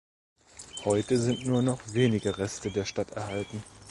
[0.83, 3.61] Heute sind nur noch wenige Reste der Stadt erhalten.